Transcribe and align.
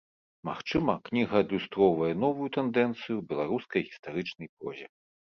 Магчыма, 0.47 0.93
кніга 1.09 1.41
адлюстроўвае 1.43 2.09
новую 2.23 2.47
тэндэнцыю 2.55 3.13
ў 3.17 3.21
беларускай 3.33 3.85
гістарычнай 3.91 4.47
прозе. 4.57 4.87